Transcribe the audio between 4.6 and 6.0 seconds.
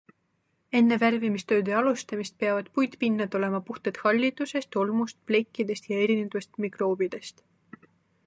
tolmust, plekkidest